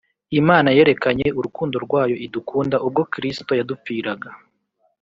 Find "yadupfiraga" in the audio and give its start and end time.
3.59-4.29